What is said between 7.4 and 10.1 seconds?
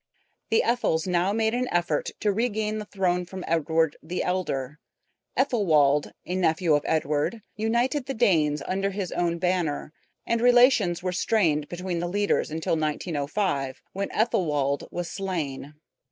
united the Danes under his own banner,